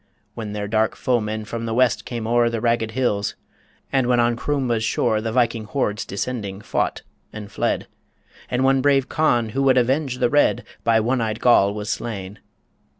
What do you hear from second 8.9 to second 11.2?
Conn, who would avenge the Red, By